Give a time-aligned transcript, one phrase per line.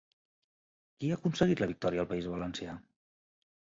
[0.95, 2.77] Qui ha aconseguit la victòria al País Valencià?